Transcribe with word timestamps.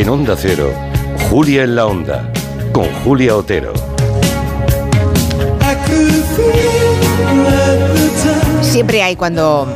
En 0.00 0.08
Onda 0.08 0.34
Cero, 0.34 0.72
Julia 1.28 1.62
en 1.64 1.76
la 1.76 1.84
Onda, 1.84 2.32
con 2.72 2.86
Julia 3.04 3.36
Otero. 3.36 3.74
Siempre 8.62 9.02
hay 9.02 9.14
cuando 9.14 9.68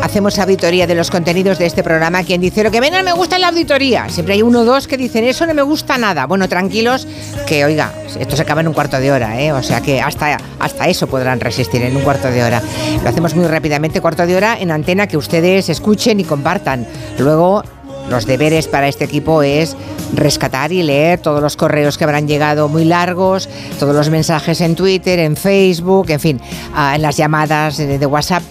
hacemos 0.00 0.38
auditoría 0.38 0.86
de 0.86 0.94
los 0.94 1.10
contenidos 1.10 1.58
de 1.58 1.66
este 1.66 1.82
programa 1.82 2.22
quien 2.22 2.40
dice 2.40 2.62
lo 2.62 2.70
que 2.70 2.80
menos 2.80 3.02
me 3.02 3.12
gusta 3.12 3.34
en 3.34 3.42
la 3.42 3.48
auditoría. 3.48 4.08
Siempre 4.08 4.34
hay 4.34 4.42
uno 4.42 4.60
o 4.60 4.64
dos 4.64 4.86
que 4.86 4.96
dicen 4.96 5.24
eso 5.24 5.44
no 5.44 5.54
me 5.54 5.62
gusta 5.62 5.98
nada. 5.98 6.26
Bueno, 6.26 6.48
tranquilos, 6.48 7.08
que 7.44 7.64
oiga, 7.64 7.92
esto 8.16 8.36
se 8.36 8.42
acaba 8.42 8.60
en 8.60 8.68
un 8.68 8.74
cuarto 8.74 9.00
de 9.00 9.10
hora, 9.10 9.40
¿eh? 9.40 9.50
o 9.50 9.62
sea 9.64 9.80
que 9.80 10.00
hasta, 10.00 10.38
hasta 10.60 10.86
eso 10.86 11.08
podrán 11.08 11.40
resistir 11.40 11.82
en 11.82 11.96
un 11.96 12.02
cuarto 12.02 12.30
de 12.30 12.44
hora. 12.44 12.62
Lo 13.02 13.08
hacemos 13.08 13.34
muy 13.34 13.48
rápidamente, 13.48 14.00
cuarto 14.00 14.24
de 14.24 14.36
hora 14.36 14.56
en 14.56 14.70
antena 14.70 15.08
que 15.08 15.16
ustedes 15.16 15.68
escuchen 15.68 16.20
y 16.20 16.24
compartan. 16.24 16.86
Luego 17.18 17.64
los 18.10 18.26
deberes 18.26 18.68
para 18.68 18.88
este 18.88 19.04
equipo 19.04 19.42
es 19.42 19.76
rescatar 20.14 20.72
y 20.72 20.82
leer 20.82 21.20
todos 21.20 21.42
los 21.42 21.56
correos 21.56 21.98
que 21.98 22.04
habrán 22.04 22.26
llegado 22.26 22.68
muy 22.68 22.84
largos, 22.84 23.48
todos 23.78 23.94
los 23.94 24.10
mensajes 24.10 24.60
en 24.60 24.74
Twitter, 24.74 25.18
en 25.18 25.36
Facebook, 25.36 26.10
en 26.10 26.20
fin, 26.20 26.40
ah, 26.74 26.96
en 26.96 27.02
las 27.02 27.16
llamadas 27.16 27.76
de 27.76 28.06
WhatsApp. 28.06 28.42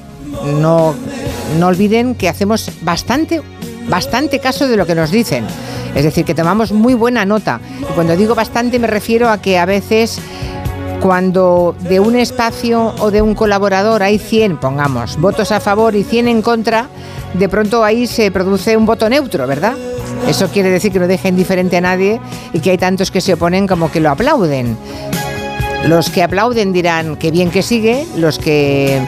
No, 0.59 0.93
no 1.59 1.67
olviden 1.67 2.15
que 2.15 2.29
hacemos 2.29 2.71
bastante, 2.81 3.41
bastante 3.87 4.39
caso 4.39 4.67
de 4.67 4.77
lo 4.77 4.85
que 4.85 4.95
nos 4.95 5.11
dicen. 5.11 5.45
Es 5.95 6.03
decir, 6.03 6.25
que 6.25 6.35
tomamos 6.35 6.71
muy 6.71 6.93
buena 6.93 7.25
nota. 7.25 7.59
Y 7.81 7.93
cuando 7.93 8.15
digo 8.15 8.35
bastante 8.35 8.77
me 8.77 8.87
refiero 8.87 9.29
a 9.29 9.41
que 9.41 9.57
a 9.57 9.65
veces 9.65 10.19
cuando 11.01 11.75
de 11.79 11.99
un 11.99 12.15
espacio 12.15 12.93
o 12.99 13.11
de 13.11 13.21
un 13.21 13.35
colaborador 13.35 14.03
hay 14.03 14.17
100, 14.17 14.57
pongamos, 14.57 15.17
votos 15.17 15.51
a 15.51 15.59
favor 15.59 15.95
y 15.95 16.03
100 16.03 16.27
en 16.27 16.41
contra, 16.41 16.87
de 17.33 17.49
pronto 17.49 17.83
ahí 17.83 18.07
se 18.07 18.31
produce 18.31 18.75
un 18.75 18.85
voto 18.85 19.09
neutro, 19.09 19.47
¿verdad? 19.47 19.75
Eso 20.27 20.47
quiere 20.49 20.69
decir 20.69 20.91
que 20.91 20.99
no 20.99 21.07
deja 21.07 21.29
indiferente 21.29 21.77
a 21.77 21.81
nadie 21.81 22.19
y 22.53 22.59
que 22.59 22.71
hay 22.71 22.77
tantos 22.77 23.11
que 23.11 23.21
se 23.21 23.33
oponen 23.33 23.67
como 23.67 23.91
que 23.91 23.99
lo 23.99 24.09
aplauden. 24.09 24.77
Los 25.85 26.09
que 26.09 26.23
aplauden 26.23 26.73
dirán 26.73 27.15
que 27.15 27.31
bien 27.31 27.51
que 27.51 27.61
sigue, 27.61 28.05
los 28.17 28.39
que 28.39 28.99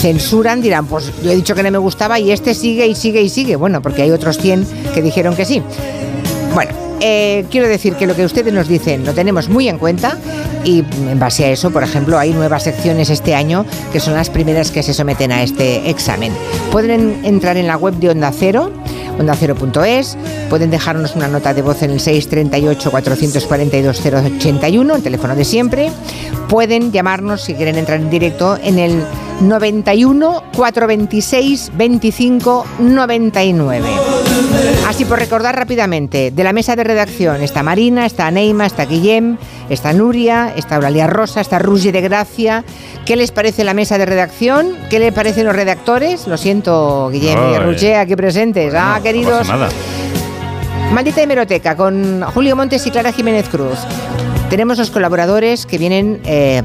censuran 0.00 0.60
dirán, 0.60 0.86
pues 0.86 1.12
yo 1.22 1.30
he 1.30 1.36
dicho 1.36 1.54
que 1.54 1.62
no 1.62 1.70
me 1.70 1.78
gustaba 1.78 2.18
y 2.18 2.32
este 2.32 2.54
sigue 2.54 2.86
y 2.86 2.94
sigue 2.94 3.20
y 3.22 3.28
sigue. 3.28 3.56
Bueno, 3.56 3.82
porque 3.82 4.02
hay 4.02 4.10
otros 4.10 4.38
100 4.38 4.66
que 4.94 5.02
dijeron 5.02 5.36
que 5.36 5.44
sí. 5.44 5.62
Bueno, 6.54 6.72
eh, 7.00 7.44
quiero 7.50 7.68
decir 7.68 7.94
que 7.94 8.06
lo 8.06 8.16
que 8.16 8.24
ustedes 8.24 8.52
nos 8.52 8.66
dicen 8.66 9.04
lo 9.04 9.14
tenemos 9.14 9.48
muy 9.48 9.68
en 9.68 9.78
cuenta 9.78 10.18
y 10.64 10.84
en 11.08 11.18
base 11.18 11.44
a 11.44 11.50
eso, 11.50 11.70
por 11.70 11.82
ejemplo, 11.82 12.18
hay 12.18 12.32
nuevas 12.32 12.64
secciones 12.64 13.10
este 13.10 13.34
año 13.34 13.64
que 13.92 14.00
son 14.00 14.14
las 14.14 14.30
primeras 14.30 14.70
que 14.70 14.82
se 14.82 14.94
someten 14.94 15.32
a 15.32 15.42
este 15.42 15.90
examen. 15.90 16.32
Pueden 16.70 17.24
entrar 17.24 17.56
en 17.56 17.66
la 17.66 17.76
web 17.76 17.94
de 17.94 18.10
Onda 18.10 18.32
Cero, 18.32 18.72
ondacero.es, 19.18 20.16
pueden 20.48 20.70
dejarnos 20.70 21.16
una 21.16 21.28
nota 21.28 21.54
de 21.54 21.62
voz 21.62 21.82
en 21.82 21.90
el 21.90 22.00
638 22.00 22.90
442 22.90 24.00
081, 24.00 24.94
el 24.94 25.02
teléfono 25.02 25.34
de 25.34 25.44
siempre, 25.44 25.90
pueden 26.48 26.92
llamarnos 26.92 27.42
si 27.42 27.54
quieren 27.54 27.76
entrar 27.76 28.00
en 28.00 28.10
directo 28.10 28.58
en 28.62 28.78
el 28.78 29.04
91 29.40 30.42
426 30.56 31.72
25 31.76 32.66
99. 32.80 33.86
Así 34.86 35.04
por 35.04 35.18
recordar 35.18 35.56
rápidamente, 35.56 36.30
de 36.30 36.44
la 36.44 36.52
mesa 36.52 36.74
de 36.76 36.84
redacción 36.84 37.42
está 37.42 37.62
Marina, 37.62 38.06
está 38.06 38.30
Neima, 38.30 38.66
está 38.66 38.86
Guillem, 38.86 39.36
está 39.68 39.92
Nuria, 39.92 40.52
está 40.56 40.76
Eulalia 40.76 41.06
Rosa, 41.06 41.40
está 41.40 41.58
Rugi 41.58 41.90
de 41.92 42.00
Gracia. 42.00 42.64
¿Qué 43.04 43.16
les 43.16 43.30
parece 43.30 43.64
la 43.64 43.74
mesa 43.74 43.98
de 43.98 44.06
redacción? 44.06 44.76
¿Qué 44.90 44.98
les 44.98 45.12
parecen 45.12 45.46
los 45.46 45.54
redactores? 45.54 46.26
Lo 46.26 46.36
siento, 46.36 47.08
Guillem 47.10 47.38
y 47.54 47.58
Ruge 47.58 47.96
aquí 47.96 48.16
presentes. 48.16 48.74
ah, 48.76 49.00
queridos. 49.02 49.48
Maldita 50.92 51.22
hemeroteca 51.22 51.76
con 51.76 52.22
Julio 52.34 52.56
Montes 52.56 52.86
y 52.86 52.90
Clara 52.90 53.12
Jiménez 53.12 53.48
Cruz. 53.48 53.78
Tenemos 54.48 54.78
los 54.78 54.90
colaboradores 54.90 55.66
que 55.66 55.76
vienen 55.76 56.20
eh, 56.24 56.62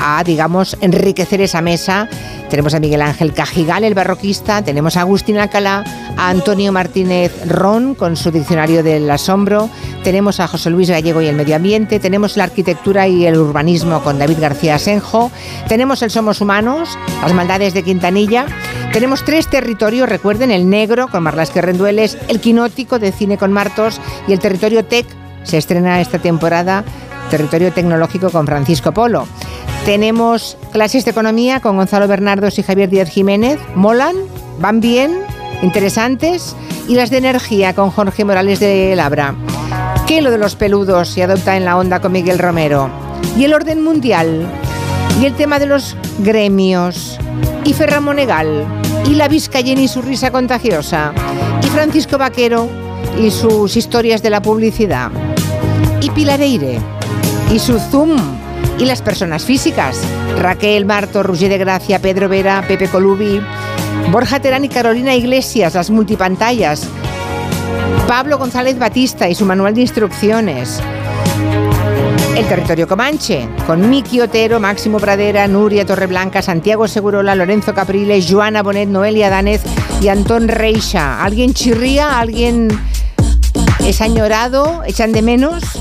a, 0.00 0.22
digamos, 0.24 0.76
enriquecer 0.80 1.40
esa 1.40 1.60
mesa. 1.60 2.08
Tenemos 2.48 2.74
a 2.74 2.80
Miguel 2.80 3.02
Ángel 3.02 3.32
Cajigal, 3.32 3.84
el 3.84 3.94
barroquista, 3.94 4.62
tenemos 4.62 4.96
a 4.96 5.02
Agustín 5.02 5.38
Alcalá, 5.38 5.84
a 6.16 6.30
Antonio 6.30 6.72
Martínez 6.72 7.32
Ron 7.46 7.94
con 7.94 8.16
su 8.16 8.32
diccionario 8.32 8.82
del 8.82 9.08
asombro, 9.08 9.70
tenemos 10.02 10.40
a 10.40 10.48
José 10.48 10.70
Luis 10.70 10.90
Gallego 10.90 11.22
y 11.22 11.28
el 11.28 11.36
medio 11.36 11.54
ambiente, 11.54 12.00
tenemos 12.00 12.36
la 12.36 12.44
arquitectura 12.44 13.06
y 13.06 13.24
el 13.24 13.36
urbanismo 13.36 14.02
con 14.02 14.18
David 14.18 14.38
García 14.40 14.74
Asenjo, 14.74 15.30
tenemos 15.68 16.02
el 16.02 16.10
Somos 16.10 16.40
Humanos, 16.40 16.98
las 17.22 17.34
maldades 17.34 17.72
de 17.72 17.84
Quintanilla, 17.84 18.46
tenemos 18.92 19.24
tres 19.24 19.48
territorios, 19.48 20.08
recuerden, 20.08 20.50
el 20.50 20.68
negro 20.68 21.06
con 21.06 21.22
Marlasque 21.22 21.62
Rendueles, 21.62 22.18
el 22.26 22.40
quinótico 22.40 22.98
de 22.98 23.12
cine 23.12 23.38
con 23.38 23.52
Martos 23.52 24.00
y 24.26 24.32
el 24.32 24.40
territorio 24.40 24.84
tech 24.84 25.06
se 25.44 25.56
estrena 25.56 26.00
esta 26.00 26.18
temporada 26.18 26.84
Territorio 27.30 27.72
Tecnológico 27.72 28.30
con 28.30 28.44
Francisco 28.44 28.92
Polo. 28.92 29.26
Tenemos 29.84 30.56
clases 30.72 31.04
de 31.04 31.10
economía 31.10 31.60
con 31.60 31.76
Gonzalo 31.76 32.06
Bernardos 32.06 32.58
y 32.58 32.62
Javier 32.62 32.90
Díaz 32.90 33.08
Jiménez. 33.08 33.58
¿Molan? 33.74 34.14
¿Van 34.60 34.80
bien? 34.80 35.18
¿Interesantes? 35.62 36.54
Y 36.88 36.94
las 36.94 37.10
de 37.10 37.18
energía 37.18 37.74
con 37.74 37.90
Jorge 37.90 38.24
Morales 38.24 38.60
de 38.60 38.94
Labra. 38.94 39.34
¿Qué 40.06 40.22
lo 40.22 40.30
de 40.30 40.38
los 40.38 40.56
peludos 40.56 41.08
se 41.08 41.22
adopta 41.22 41.56
en 41.56 41.64
la 41.64 41.76
onda 41.76 42.00
con 42.00 42.12
Miguel 42.12 42.38
Romero? 42.38 42.90
¿Y 43.36 43.44
el 43.44 43.54
orden 43.54 43.82
mundial? 43.82 44.46
¿Y 45.20 45.26
el 45.26 45.34
tema 45.34 45.58
de 45.58 45.66
los 45.66 45.96
gremios? 46.18 47.18
¿Y 47.64 47.72
Ferran 47.74 48.04
Monegal? 48.04 48.64
¿Y 49.06 49.14
la 49.14 49.28
Vizcayena 49.28 49.82
y 49.82 49.88
su 49.88 50.02
risa 50.02 50.30
contagiosa? 50.30 51.12
¿Y 51.62 51.66
Francisco 51.68 52.18
Vaquero 52.18 52.68
y 53.18 53.30
sus 53.30 53.76
historias 53.76 54.22
de 54.22 54.30
la 54.30 54.42
publicidad? 54.42 55.10
¿Y 56.00 56.10
Pilareire? 56.10 56.78
¿Y 57.52 57.58
su 57.58 57.78
Zoom? 57.78 58.39
Y 58.78 58.84
las 58.84 59.02
personas 59.02 59.44
físicas. 59.44 60.00
Raquel 60.38 60.84
Marto, 60.84 61.22
Roger 61.22 61.50
de 61.50 61.58
Gracia, 61.58 62.00
Pedro 62.00 62.28
Vera, 62.28 62.64
Pepe 62.66 62.88
Colubi, 62.88 63.40
Borja 64.10 64.40
Terán 64.40 64.64
y 64.64 64.68
Carolina 64.68 65.14
Iglesias, 65.14 65.74
las 65.74 65.90
multipantallas. 65.90 66.88
Pablo 68.08 68.38
González 68.38 68.78
Batista 68.78 69.28
y 69.28 69.34
su 69.34 69.44
manual 69.44 69.74
de 69.74 69.82
instrucciones. 69.82 70.80
El 72.36 72.46
territorio 72.46 72.88
Comanche, 72.88 73.48
con 73.66 73.90
Miki 73.90 74.20
Otero, 74.20 74.60
Máximo 74.60 74.98
Pradera, 74.98 75.46
Nuria 75.46 75.84
Torreblanca, 75.84 76.42
Santiago 76.42 76.88
Segurola, 76.88 77.34
Lorenzo 77.34 77.74
Capriles, 77.74 78.26
Joana 78.30 78.62
Bonet, 78.62 78.88
Noelia 78.88 79.30
Danez 79.30 79.62
y 80.00 80.08
Antón 80.08 80.48
Reixa. 80.48 81.22
¿Alguien 81.22 81.54
chirría? 81.54 82.18
¿Alguien 82.18 82.68
es 83.84 84.00
añorado? 84.00 84.82
¿Echan 84.86 85.12
de 85.12 85.22
menos? 85.22 85.79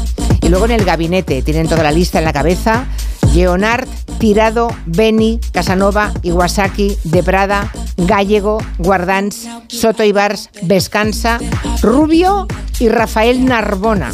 Luego 0.50 0.66
en 0.66 0.72
el 0.72 0.84
gabinete 0.84 1.44
tienen 1.44 1.68
toda 1.68 1.84
la 1.84 1.92
lista 1.92 2.18
en 2.18 2.26
la 2.26 2.34
cabeza. 2.34 2.88
Leonard, 3.36 3.88
Tirado, 4.18 4.76
Beni, 4.88 5.40
Casanova, 5.52 6.12
Iwasaki, 6.24 6.98
De 7.04 7.22
Prada, 7.22 7.72
Gallego, 7.98 8.58
Guardans, 8.80 9.48
Soto 9.68 10.04
Ibars, 10.04 10.50
Vescansa, 10.64 11.40
Rubio 11.84 12.48
y 12.80 12.90
Rafael 12.90 13.46
Narbona. 13.46 14.12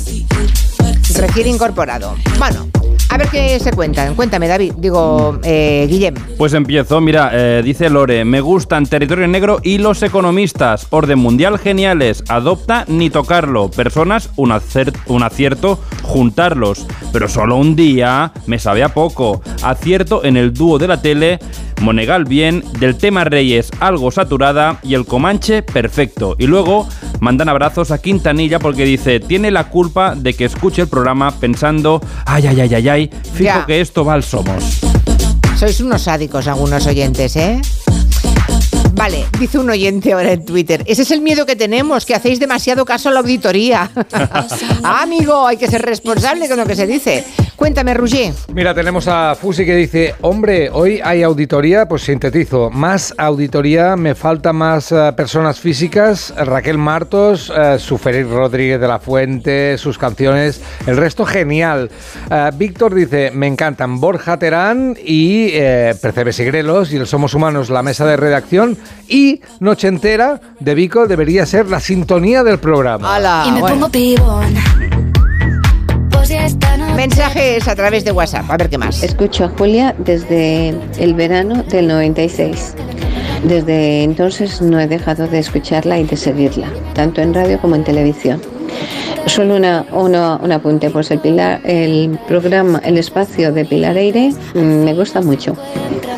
Requiere 1.15 1.49
incorporado. 1.49 2.15
Bueno, 2.37 2.67
a 3.09 3.17
ver 3.17 3.29
qué 3.29 3.59
se 3.59 3.71
cuentan. 3.71 4.15
Cuéntame, 4.15 4.47
David. 4.47 4.73
Digo, 4.77 5.39
eh, 5.43 5.87
Guillem. 5.89 6.15
Pues 6.37 6.53
empiezo. 6.53 7.01
Mira, 7.01 7.29
eh, 7.33 7.61
dice 7.63 7.89
Lore, 7.89 8.25
me 8.25 8.41
gustan 8.41 8.85
Territorio 8.85 9.27
Negro 9.27 9.59
y 9.63 9.77
los 9.77 10.03
economistas. 10.03 10.87
Orden 10.89 11.19
Mundial 11.19 11.57
geniales. 11.59 12.23
Adopta 12.27 12.85
ni 12.87 13.09
tocarlo. 13.09 13.69
Personas, 13.69 14.29
un, 14.35 14.53
un 15.07 15.23
acierto, 15.23 15.79
juntarlos. 16.03 16.85
Pero 17.13 17.27
solo 17.27 17.55
un 17.55 17.75
día 17.75 18.31
me 18.47 18.59
sabe 18.59 18.83
a 18.83 18.89
poco. 18.89 19.41
Acierto 19.63 20.23
en 20.23 20.37
el 20.37 20.53
dúo 20.53 20.77
de 20.77 20.87
la 20.87 21.01
tele. 21.01 21.39
Monegal 21.85 22.25
bien, 22.25 22.63
del 22.79 22.97
tema 22.97 23.25
Reyes 23.25 23.69
algo 23.79 24.09
saturada 24.09 24.79
y 24.81 24.95
el 24.95 25.05
Comanche 25.05 25.61
perfecto. 25.61 26.35
Y 26.39 26.47
luego 26.47 26.89
mandan 27.19 27.47
abrazos 27.47 27.91
a 27.91 27.99
Quintanilla 27.99 28.57
porque 28.57 28.85
dice, 28.85 29.19
tiene 29.19 29.51
la 29.51 29.69
culpa 29.69 30.15
de 30.15 30.33
que 30.33 30.45
escuche 30.45 30.81
el 30.81 30.87
programa 30.87 31.39
pensando, 31.39 32.01
ay, 32.25 32.47
ay, 32.47 32.61
ay, 32.61 32.73
ay, 32.73 32.89
ay, 32.89 33.09
fijo 33.33 33.67
que 33.67 33.81
esto 33.81 34.03
va 34.03 34.15
al 34.15 34.23
Somos. 34.23 34.79
Sois 35.59 35.79
unos 35.79 36.01
sádicos 36.01 36.47
algunos 36.47 36.87
oyentes, 36.87 37.35
¿eh? 37.35 37.61
Vale, 38.93 39.25
dice 39.39 39.59
un 39.59 39.69
oyente 39.69 40.13
ahora 40.13 40.31
en 40.31 40.43
Twitter. 40.43 40.83
Ese 40.87 41.03
es 41.03 41.11
el 41.11 41.21
miedo 41.21 41.45
que 41.45 41.55
tenemos, 41.55 42.05
que 42.05 42.15
hacéis 42.15 42.39
demasiado 42.39 42.83
caso 42.83 43.09
a 43.09 43.11
la 43.11 43.19
auditoría. 43.19 43.91
ah, 44.83 45.01
amigo, 45.03 45.45
hay 45.45 45.57
que 45.57 45.67
ser 45.67 45.83
responsable 45.83 46.47
con 46.47 46.57
lo 46.57 46.65
que 46.65 46.75
se 46.75 46.87
dice. 46.87 47.23
Cuéntame, 47.65 47.95
Roger. 47.95 48.31
Mira, 48.53 48.75
tenemos 48.75 49.07
a 49.07 49.33
Fusi 49.33 49.65
que 49.65 49.75
dice, 49.75 50.13
hombre, 50.21 50.69
hoy 50.71 51.01
hay 51.03 51.23
auditoría, 51.23 51.87
pues 51.87 52.03
sintetizo, 52.03 52.69
más 52.69 53.11
auditoría, 53.17 53.95
me 53.95 54.13
faltan 54.13 54.57
más 54.57 54.91
eh, 54.91 55.11
personas 55.17 55.59
físicas, 55.59 56.31
Raquel 56.37 56.77
Martos, 56.77 57.49
uh, 57.49 57.79
Suferir 57.79 58.29
Rodríguez 58.29 58.79
de 58.79 58.87
la 58.87 58.99
Fuente, 58.99 59.79
sus 59.79 59.97
canciones, 59.97 60.61
el 60.85 60.95
resto 60.95 61.25
genial. 61.25 61.89
Eh, 62.29 62.51
Víctor 62.53 62.93
dice, 62.93 63.31
me 63.33 63.47
encantan 63.47 63.99
Borja 63.99 64.37
Terán 64.37 64.95
y 65.03 65.49
Percebes 65.49 66.39
y 66.41 66.43
Grelos 66.45 66.93
y 66.93 66.97
el 66.97 67.07
Somos 67.07 67.33
Humanos, 67.33 67.71
la 67.71 67.81
mesa 67.81 68.05
de 68.05 68.15
redacción 68.15 68.77
y 69.07 69.41
Noche 69.59 69.87
Entera 69.87 70.39
de 70.59 70.75
Vico 70.75 71.07
debería 71.07 71.47
ser 71.47 71.67
la 71.67 71.79
sintonía 71.79 72.43
del 72.43 72.59
programa. 72.59 73.15
¡Hala! 73.15 73.45
Y 73.47 73.51
me 73.53 73.61
Bueno. 73.61 73.75
pongo 73.75 73.89
pibón. 73.89 74.53
Mensajes 76.95 77.67
a 77.67 77.75
través 77.75 78.05
de 78.05 78.11
WhatsApp, 78.11 78.49
a 78.49 78.57
ver 78.57 78.69
qué 78.69 78.77
más. 78.77 79.03
Escucho 79.03 79.45
a 79.45 79.49
Julia 79.49 79.93
desde 79.99 80.69
el 80.97 81.13
verano 81.13 81.63
del 81.63 81.87
96. 81.87 82.73
Desde 83.43 84.03
entonces 84.03 84.61
no 84.61 84.79
he 84.79 84.87
dejado 84.87 85.27
de 85.27 85.39
escucharla 85.39 85.99
y 85.99 86.05
de 86.05 86.15
seguirla, 86.17 86.67
tanto 86.93 87.21
en 87.21 87.33
radio 87.33 87.59
como 87.59 87.75
en 87.75 87.83
televisión. 87.83 88.41
Solo 89.27 89.55
una, 89.55 89.85
una- 89.91 90.35
un 90.37 90.51
apunte, 90.51 90.89
pues 90.89 91.09
el, 91.11 91.19
Pilar, 91.19 91.59
el 91.65 92.17
programa, 92.27 92.79
el 92.85 92.97
espacio 92.97 93.51
de 93.51 93.65
Pilar 93.65 93.97
Eire 93.97 94.31
mm, 94.53 94.59
me 94.59 94.93
gusta 94.93 95.21
mucho. 95.21 95.55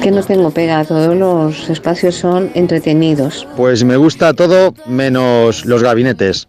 Que 0.08 0.12
no 0.12 0.24
tengo 0.24 0.52
pegado, 0.52 0.86
todos 0.86 1.18
los 1.18 1.70
espacios 1.70 2.16
son 2.16 2.50
entretenidos. 2.54 3.46
Pues 3.58 3.84
me 3.84 3.98
gusta 3.98 4.34
todo 4.34 4.74
menos 4.86 5.66
los 5.66 5.84
gabinetes. 5.84 6.48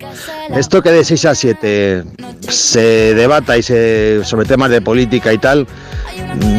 Esto 0.54 0.80
que 0.80 0.92
de 0.92 1.04
6 1.04 1.24
a 1.24 1.34
7 1.34 2.04
se 2.48 3.14
debata 3.16 3.58
y 3.58 3.64
se 3.64 4.20
sobre 4.22 4.46
temas 4.46 4.70
de 4.70 4.80
política 4.80 5.32
y 5.32 5.38
tal, 5.38 5.66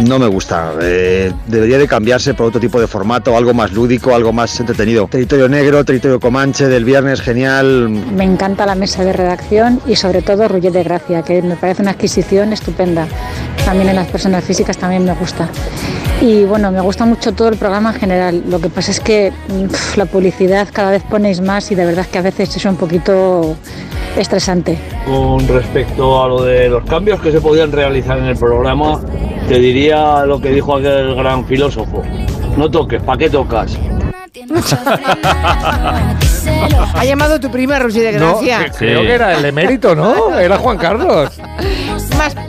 no 0.06 0.20
me 0.20 0.28
gusta. 0.28 0.74
Eh, 0.82 1.32
debería 1.48 1.78
de 1.78 1.88
cambiarse 1.88 2.34
por 2.34 2.48
otro 2.48 2.60
tipo 2.60 2.82
de 2.82 2.88
formato, 2.88 3.38
algo 3.38 3.54
más 3.54 3.72
lúdico, 3.72 4.14
algo 4.14 4.34
más 4.34 4.60
entretenido. 4.60 5.08
Territorio 5.10 5.48
Negro, 5.48 5.86
Territorio 5.86 6.20
Comanche, 6.20 6.68
del 6.68 6.84
viernes, 6.84 7.22
genial. 7.22 7.88
Me 7.90 8.26
encanta 8.26 8.66
la 8.66 8.76
mesa 8.76 9.06
de 9.06 9.14
redacción 9.14 9.80
y 9.88 9.96
sobre 9.96 10.22
todo 10.22 10.50
Ruller 10.50 10.74
de 10.74 10.84
Gracia, 10.84 11.22
que 11.22 11.42
me 11.42 11.56
parece 11.56 11.82
una 11.82 11.92
adquisición 11.92 12.52
estupenda. 12.52 13.08
También 13.64 13.88
en 13.88 13.96
las 13.96 14.08
personas 14.08 14.44
físicas 14.44 14.78
también 14.78 15.06
me 15.06 15.14
gusta. 15.14 15.50
Y 16.22 16.44
bueno, 16.44 16.70
me 16.72 16.82
gusta 16.82 17.06
mucho 17.06 17.32
todo 17.34 17.48
el 17.48 17.56
programa 17.58 17.94
en 17.94 18.00
general. 18.00 18.44
Lo 18.50 18.60
que 18.60 18.70
pasa 18.70 18.92
es 18.92 19.00
que 19.00 19.32
mm, 19.48 19.98
la 19.98 20.06
publicidad 20.06 20.68
cada 20.72 20.92
vez 20.92 21.04
ponéis 21.10 21.40
más 21.40 21.72
y 21.72 21.76
de 21.76 21.86
verdad 21.86 22.06
que 22.12 22.18
a 22.18 22.22
veces 22.22 22.56
es 22.56 22.66
un 22.66 22.76
poquito 22.76 23.56
estresante. 24.18 24.78
Con 25.06 25.48
respecto 25.48 26.22
a 26.22 26.28
lo 26.28 26.44
de 26.44 26.68
los 26.70 26.84
cambios 26.86 27.22
que 27.22 27.32
se 27.32 27.40
podían 27.40 27.72
realizar 27.72 28.18
en 28.18 28.26
el 28.26 28.36
programa, 28.38 29.00
te 29.48 29.60
diría 29.60 30.26
lo 30.26 30.42
que 30.42 30.50
dijo 30.50 30.76
aquel 30.76 31.16
gran 31.16 31.46
filósofo. 31.46 32.04
No 32.58 32.70
toques, 32.70 33.02
¿para 33.02 33.18
qué 33.18 33.30
tocas? 33.30 33.78
Ha 36.96 37.06
llamado 37.06 37.40
tu 37.40 37.50
prima, 37.50 37.80
Roger 37.80 38.14
de 38.14 38.20
No, 38.20 38.34
Gracia. 38.40 38.66
que- 38.66 38.78
creo 38.78 39.02
que 39.02 39.14
era 39.14 39.38
el 39.38 39.46
emérito, 39.46 39.96
¿no? 39.96 40.38
Era 40.38 40.58
Juan 40.58 40.78
Carlos. 40.78 41.30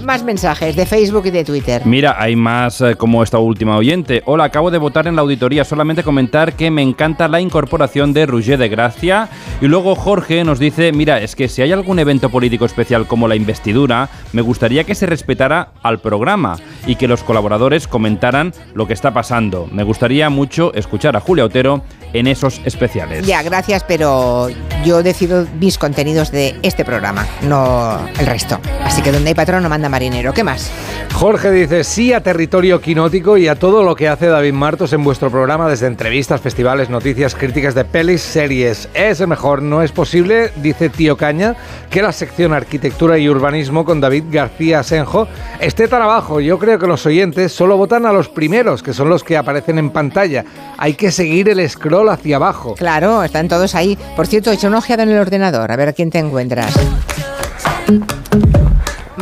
Más, 0.05 0.25
mensajes 0.25 0.75
de 0.75 0.85
Facebook 0.85 1.27
y 1.27 1.31
de 1.31 1.45
Twitter. 1.45 1.83
Mira, 1.85 2.17
hay 2.19 2.35
más 2.35 2.81
eh, 2.81 2.97
como 2.97 3.23
esta 3.23 3.39
última 3.39 3.77
oyente. 3.77 4.21
Hola, 4.27 4.43
acabo 4.43 4.73
de 4.73 4.79
votar 4.79 5.07
en 5.07 5.15
la 5.15 5.23
auditoría. 5.23 5.65
Solamente 5.65 6.03
comentar 6.03 6.55
que 6.55 6.73
me 6.73 6.83
encanta 6.83 7.29
la 7.29 7.41
incorporación 7.41 8.13
de 8.13 8.27
Roger 8.27 8.59
de 8.59 8.69
Gracia. 8.69 9.29
Y 9.61 9.69
luego 9.69 9.95
Jorge 9.95 10.43
nos 10.43 10.59
dice, 10.59 10.91
mira, 10.91 11.21
es 11.21 11.37
que 11.37 11.47
si 11.47 11.63
hay 11.63 11.71
algún 11.71 12.01
evento 12.01 12.31
político 12.31 12.65
especial 12.65 13.07
como 13.07 13.29
la 13.29 13.37
investidura, 13.37 14.09
me 14.33 14.43
gustaría 14.43 14.83
que 14.83 14.97
se 14.97 15.07
respetara 15.07 15.69
al 15.85 16.01
programa 16.01 16.57
y 16.89 16.97
que 16.97 17.07
los 17.07 17.23
colaboradores 17.23 17.87
comentaran 17.87 18.53
lo 18.75 18.89
que 18.89 18.95
está 18.95 19.13
pasando. 19.15 19.69
Me 19.71 19.85
gustaría 19.85 20.31
mucho 20.31 20.75
escuchar 20.75 21.17
a 21.17 21.21
Julia 21.21 21.45
Otero 21.45 21.85
en 22.13 22.27
esos 22.27 22.61
especiales. 22.65 23.27
Ya, 23.27 23.43
gracias, 23.43 23.85
pero 23.85 24.49
yo 24.85 25.03
decido 25.03 25.47
mis 25.59 25.79
contenidos 25.79 26.31
de 26.31 26.57
este 26.63 26.85
programa, 26.85 27.27
no 27.43 28.01
el 28.19 28.27
resto. 28.27 28.61
Así 28.85 29.03
que 29.03 29.13
donde 29.13 29.29
hay 29.29 29.35
patrón 29.35 29.63
no 29.63 29.69
manda 29.69 29.89
marinero. 29.89 30.33
¿Qué 30.33 30.45
más? 30.45 30.71
Jorge 31.13 31.51
dice 31.51 31.85
sí 31.85 32.13
a 32.13 32.23
territorio 32.23 32.81
quinótico 32.81 33.37
y 33.37 33.49
a 33.49 33.55
todo 33.55 33.83
lo 33.83 33.95
que 33.95 34.09
hace 34.09 34.27
David 34.27 34.53
Martos 34.53 34.93
en 34.93 35.05
vuestro 35.05 35.31
programa, 35.31 35.69
desde 35.69 35.87
entrevistas, 35.87 36.41
festivales, 36.41 36.89
noticias, 36.89 37.35
críticas 37.35 37.75
de 37.75 37.85
pelis, 37.85 38.23
series. 38.23 38.89
Es 38.95 39.21
el 39.21 39.29
mejor, 39.29 39.61
no 39.63 39.83
es 39.83 39.93
posible, 39.93 40.51
dice 40.57 40.89
Tío 40.89 41.17
Caña, 41.17 41.57
que 41.91 42.01
la 42.01 42.13
sección 42.13 42.53
Arquitectura 42.53 43.19
y 43.19 43.29
Urbanismo 43.29 43.85
con 43.85 44.01
David 44.01 44.25
García 44.31 44.83
Senjo 44.83 45.29
esté 45.61 45.89
tan 45.89 46.03
abajo. 46.03 46.41
Yo 46.41 46.59
creo 46.59 46.79
que 46.79 46.87
los 46.87 47.05
oyentes 47.05 47.53
solo 47.53 47.77
votan 47.77 48.07
a 48.07 48.13
los 48.13 48.29
primeros, 48.29 48.83
que 48.83 48.95
son 48.95 49.09
los 49.09 49.23
que 49.23 49.37
aparecen 49.37 49.79
en 49.79 49.91
pantalla. 49.91 50.45
Hay 50.79 50.95
que 50.95 51.11
seguir 51.11 51.49
el 51.49 51.69
scroll 51.69 52.00
hacia 52.09 52.37
abajo. 52.37 52.75
Claro, 52.77 53.23
están 53.23 53.49
todos 53.49 53.75
ahí. 53.75 53.99
Por 54.17 54.27
cierto, 54.27 54.51
echa 54.51 54.69
una 54.69 54.79
ojeada 54.79 55.03
en 55.03 55.11
el 55.11 55.19
ordenador, 55.19 55.71
a 55.71 55.77
ver 55.77 55.89
a 55.89 55.93
quién 55.93 56.11
te 56.11 56.19
encuentras. 56.19 56.73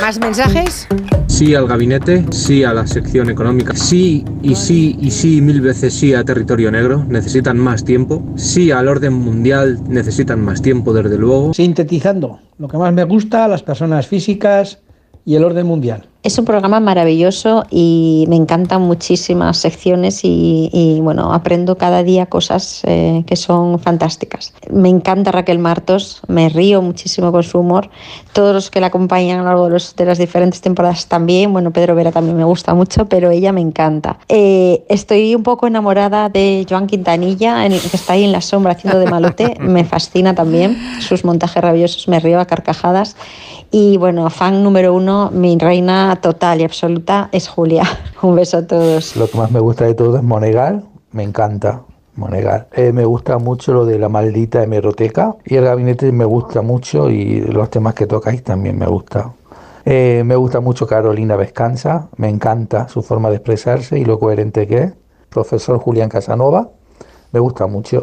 ¿Más 0.01 0.21
mensajes? 0.21 0.87
Sí 1.27 1.55
al 1.55 1.67
gabinete, 1.67 2.25
sí 2.31 2.63
a 2.63 2.73
la 2.73 2.87
sección 2.87 3.31
económica, 3.31 3.75
sí 3.75 4.25
y 4.43 4.55
sí 4.55 4.97
y 5.01 5.11
sí 5.11 5.41
mil 5.41 5.61
veces 5.61 5.95
sí 5.95 6.15
a 6.15 6.25
territorio 6.25 6.71
negro, 6.71 7.05
necesitan 7.09 7.59
más 7.59 7.85
tiempo, 7.85 8.23
sí 8.37 8.71
al 8.71 8.89
orden 8.89 9.13
mundial, 9.13 9.79
necesitan 9.89 10.41
más 10.45 10.63
tiempo 10.63 10.93
desde 10.93 11.19
luego. 11.19 11.53
Sintetizando, 11.55 12.41
lo 12.59 12.69
que 12.69 12.79
más 12.79 12.93
me 12.93 13.05
gusta, 13.05 13.49
las 13.49 13.63
personas 13.63 14.07
físicas 14.07 14.79
y 15.25 15.35
el 15.35 15.45
orden 15.45 15.67
mundial. 15.67 16.09
Es 16.25 16.37
un 16.37 16.45
programa 16.45 16.81
maravilloso 16.81 17.65
y 17.71 18.27
me 18.29 18.35
encantan 18.35 18.83
muchísimas 18.83 19.57
secciones 19.57 20.25
y, 20.25 20.69
y, 20.73 21.01
bueno, 21.01 21.33
aprendo 21.33 21.79
cada 21.79 22.03
día 22.03 22.27
cosas 22.27 22.83
eh, 22.85 23.23
que 23.25 23.37
son 23.37 23.79
fantásticas. 23.79 24.53
Me 24.69 24.89
encanta 24.89 25.31
Raquel 25.31 25.61
Martos, 25.61 26.21
me 26.27 26.49
río 26.49 26.83
muchísimo 26.83 27.31
con 27.31 27.45
su 27.45 27.61
humor. 27.61 27.89
Todos 28.33 28.53
los 28.53 28.69
que 28.71 28.81
la 28.81 28.89
acompañan 28.89 29.39
a 29.39 29.43
lo 29.43 29.49
largo 29.49 29.65
de, 29.67 29.71
los- 29.71 29.95
de 29.95 30.05
las 30.07 30.19
diferentes 30.19 30.61
temporadas 30.61 31.07
también. 31.07 31.53
Bueno, 31.53 31.71
Pedro 31.71 31.95
Vera 31.95 32.11
también 32.11 32.37
me 32.37 32.45
gusta 32.45 32.75
mucho, 32.75 33.07
pero 33.09 33.31
ella 33.31 33.53
me 33.53 33.61
encanta. 33.61 34.19
Eh, 34.29 34.85
estoy 34.89 35.37
un 35.37 35.45
poco 35.45 35.69
enamorada 35.69 36.29
de 36.31 36.67
Joan 36.69 36.89
Quintanilla, 36.89 37.65
en 37.65 37.73
el 37.73 37.81
que 37.81 37.97
está 37.97 38.15
ahí 38.15 38.25
en 38.25 38.33
la 38.33 38.41
sombra 38.41 38.73
haciendo 38.73 38.99
de 38.99 39.07
malote. 39.07 39.55
Me 39.61 39.85
fascina 39.85 40.35
también. 40.35 40.77
Sus 41.01 41.25
montajes 41.25 41.63
rabiosos, 41.63 42.09
me 42.09 42.19
río 42.19 42.41
a 42.41 42.45
carcajadas. 42.47 43.17
Y 43.71 43.99
bueno, 43.99 44.29
fan 44.31 44.63
número 44.65 44.95
uno, 44.95 45.31
mi 45.31 45.57
reina 45.59 46.08
total 46.17 46.61
y 46.61 46.65
absoluta 46.65 47.29
es 47.33 47.49
Julia. 47.49 47.85
Un 48.23 48.37
beso 48.37 48.59
a 48.59 48.67
todos. 48.67 49.17
Lo 49.17 49.29
que 49.29 49.39
más 49.39 49.51
me 49.51 49.61
gusta 49.61 49.85
de 49.85 49.95
todo 49.95 50.17
es 50.17 50.23
Monegal, 50.23 50.85
me 51.13 51.23
encanta 51.23 51.83
Monegal. 52.15 52.67
Eh, 52.73 52.93
me 52.93 53.05
gusta 53.05 53.39
mucho 53.39 53.73
lo 53.73 53.87
de 53.87 53.99
la 53.99 54.09
maldita 54.09 54.63
hemeroteca 54.63 55.37
y 55.45 55.57
el 55.57 55.65
gabinete 55.65 56.11
me 56.13 56.25
gusta 56.25 56.63
mucho 56.63 57.11
y 57.11 57.41
los 57.41 57.71
temas 57.71 57.95
que 57.95 58.07
tocáis 58.07 58.43
también 58.43 58.79
me 58.79 58.87
gusta. 58.87 59.33
Eh, 59.85 60.23
me 60.27 60.37
gusta 60.37 60.61
mucho 60.61 60.87
Carolina 60.87 61.37
Vescanza, 61.37 62.09
me 62.17 62.29
encanta 62.29 62.89
su 62.89 63.03
forma 63.03 63.31
de 63.31 63.37
expresarse 63.37 63.99
y 63.99 64.05
lo 64.05 64.19
coherente 64.19 64.67
que 64.67 64.79
es. 64.79 64.93
Profesor 65.31 65.79
Julián 65.79 66.09
Casanova, 66.09 66.71
me 67.33 67.41
gusta 67.41 67.67
mucho. 67.67 68.03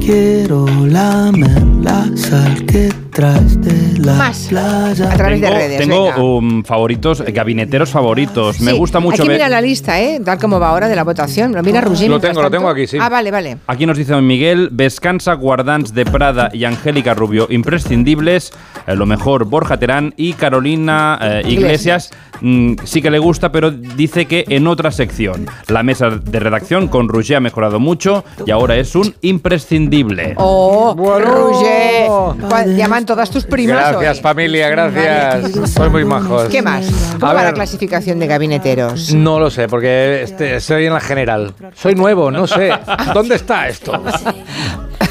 Quiero 0.00 0.66
lamer 0.66 1.62
la 1.82 2.06
sal 2.16 2.64
que 2.66 2.88
traes 3.16 3.58
de 3.62 3.98
la 4.04 4.12
Más. 4.12 4.46
playa. 4.50 5.10
A 5.10 5.16
través 5.16 5.40
de 5.40 5.46
Tengo, 5.46 5.58
redes. 5.58 5.78
tengo, 5.78 6.02
venga. 6.04 6.22
um, 6.22 6.62
favoritos, 6.64 7.20
eh, 7.20 7.32
gabineteros 7.32 7.88
favoritos. 7.90 8.60
Me 8.60 8.72
Sí, 8.72 8.76
gusta 8.76 9.00
mucho 9.00 9.22
Aquí 9.22 9.28
ver. 9.28 9.38
mira 9.38 9.48
la 9.48 9.62
lista, 9.62 9.98
¿eh? 9.98 10.20
Tal 10.22 10.38
como 10.38 10.60
va 10.60 10.68
ahora 10.68 10.86
de 10.86 10.94
la 10.96 11.02
votación. 11.02 11.52
Lo 11.54 11.62
mira 11.62 11.80
Roger. 11.80 12.08
Lo 12.08 12.16
mientras 12.16 12.32
tengo, 12.32 12.42
lo 12.42 12.50
tanto. 12.50 12.58
tengo 12.58 12.68
aquí, 12.70 12.86
sí. 12.86 12.98
Ah, 13.00 13.08
vale, 13.08 13.30
vale. 13.30 13.56
Aquí 13.68 13.86
nos 13.86 13.96
dice 13.96 14.12
don 14.12 14.26
Miguel, 14.26 14.68
Vescansa, 14.70 15.32
Guardans 15.32 15.94
de 15.94 16.04
Prada 16.04 16.50
y 16.52 16.64
Angélica 16.66 17.14
Rubio, 17.14 17.46
imprescindibles. 17.50 18.52
eh, 18.86 18.94
lo 18.94 19.06
mejor, 19.06 19.46
Borja 19.46 19.78
Terán 19.78 20.12
y 20.18 20.34
Carolina 20.34 21.18
eh, 21.22 21.42
Iglesias. 21.46 22.10
mm, 22.42 22.74
sí 22.84 23.00
que 23.00 23.10
le 23.10 23.18
gusta, 23.18 23.50
pero 23.50 23.70
dice 23.70 24.26
que 24.26 24.44
en 24.48 24.66
otra 24.66 24.90
sección. 24.90 25.46
La 25.68 25.82
mesa 25.82 26.10
de 26.10 26.38
redacción 26.38 26.88
con 26.88 27.08
Roger 27.08 27.38
ha 27.38 27.40
mejorado 27.40 27.80
mucho 27.80 28.24
y 28.44 28.50
ahora 28.50 28.76
es 28.76 28.94
un 28.94 29.14
imprescindible. 29.22 30.34
Oh. 30.36 30.94
Cua- 30.96 32.76
Llaman 32.76 33.05
todas 33.06 33.30
tus 33.30 33.44
primas 33.44 33.90
Gracias, 33.92 34.16
hoy. 34.18 34.22
familia, 34.22 34.68
gracias. 34.68 35.70
Soy 35.72 35.88
muy 35.88 36.04
majos. 36.04 36.44
¿Qué 36.48 36.60
más? 36.60 36.84
¿Cómo 37.14 37.26
A 37.26 37.28
va 37.28 37.34
la 37.40 37.44
ver. 37.46 37.54
clasificación 37.54 38.18
de 38.18 38.26
gabineteros? 38.26 39.14
No 39.14 39.40
lo 39.40 39.50
sé, 39.50 39.68
porque 39.68 40.22
este, 40.22 40.60
soy 40.60 40.86
en 40.86 40.92
la 40.92 41.00
general. 41.00 41.54
Soy 41.74 41.94
nuevo, 41.94 42.30
no 42.30 42.46
sé. 42.46 42.70
¿Dónde 43.14 43.36
está 43.36 43.68
esto? 43.68 43.92